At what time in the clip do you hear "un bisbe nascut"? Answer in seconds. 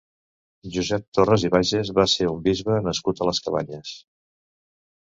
2.33-3.25